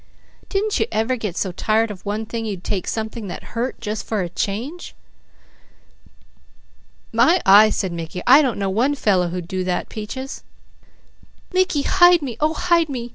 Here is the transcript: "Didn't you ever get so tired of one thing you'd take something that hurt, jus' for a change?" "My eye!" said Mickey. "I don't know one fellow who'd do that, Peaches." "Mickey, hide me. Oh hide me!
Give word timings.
"Didn't 0.49 0.79
you 0.79 0.87
ever 0.91 1.15
get 1.15 1.37
so 1.37 1.51
tired 1.51 1.91
of 1.91 2.03
one 2.07 2.25
thing 2.25 2.43
you'd 2.43 2.63
take 2.63 2.87
something 2.87 3.27
that 3.27 3.53
hurt, 3.53 3.79
jus' 3.79 4.01
for 4.01 4.21
a 4.21 4.29
change?" 4.29 4.95
"My 7.13 7.39
eye!" 7.45 7.69
said 7.69 7.91
Mickey. 7.91 8.23
"I 8.25 8.41
don't 8.41 8.57
know 8.57 8.71
one 8.71 8.95
fellow 8.95 9.27
who'd 9.27 9.47
do 9.47 9.63
that, 9.65 9.89
Peaches." 9.89 10.43
"Mickey, 11.53 11.83
hide 11.83 12.23
me. 12.23 12.35
Oh 12.39 12.55
hide 12.55 12.89
me! 12.89 13.09